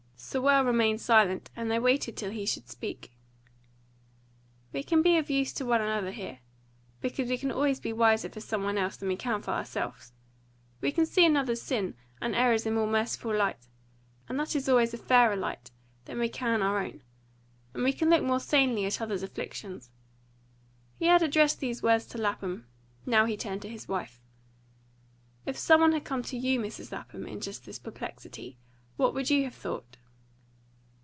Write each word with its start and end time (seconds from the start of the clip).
Sewell 0.31 0.63
remained 0.63 1.01
silent, 1.01 1.49
and 1.57 1.69
they 1.69 1.79
waited 1.79 2.15
till 2.15 2.29
he 2.31 2.45
should 2.45 2.69
speak. 2.69 3.11
"We 4.71 4.81
can 4.81 5.01
be 5.01 5.17
of 5.17 5.29
use 5.31 5.51
to 5.53 5.65
one 5.65 5.81
another 5.81 6.11
here, 6.11 6.39
because 7.01 7.27
we 7.27 7.37
can 7.39 7.51
always 7.51 7.79
be 7.81 7.91
wiser 7.91 8.29
for 8.29 8.39
some 8.39 8.63
one 8.63 8.77
else 8.77 8.95
than 8.95 9.09
we 9.09 9.17
can 9.17 9.41
for 9.41 9.51
ourselves. 9.51 10.13
We 10.79 10.91
can 10.93 11.05
see 11.07 11.25
another's 11.25 11.61
sins 11.61 11.95
and 12.21 12.33
errors 12.33 12.65
in 12.65 12.73
a 12.73 12.75
more 12.77 12.87
merciful 12.87 13.35
light 13.35 13.67
and 14.29 14.39
that 14.39 14.55
is 14.55 14.69
always 14.69 14.93
a 14.93 14.97
fairer 14.97 15.35
light 15.35 15.71
than 16.05 16.17
we 16.19 16.29
can 16.29 16.61
our 16.61 16.79
own; 16.79 17.01
and 17.73 17.83
we 17.83 17.91
can 17.91 18.09
look 18.11 18.23
more 18.23 18.39
sanely 18.39 18.85
at 18.85 19.01
others' 19.01 19.23
afflictions." 19.23 19.89
He 20.97 21.07
had 21.07 21.23
addressed 21.23 21.59
these 21.59 21.83
words 21.83 22.05
to 22.05 22.17
Lapham; 22.19 22.67
now 23.07 23.25
he 23.25 23.35
turned 23.35 23.63
to 23.63 23.69
his 23.69 23.89
wife. 23.89 24.21
"If 25.47 25.57
some 25.57 25.81
one 25.81 25.91
had 25.93 26.05
come 26.05 26.21
to 26.23 26.37
you, 26.37 26.59
Mrs. 26.59 26.91
Lapham, 26.93 27.25
in 27.27 27.41
just 27.41 27.65
this 27.65 27.79
perplexity, 27.79 28.59
what 28.97 29.13
would 29.13 29.29
you 29.29 29.43
have 29.45 29.55
thought?" 29.55 29.97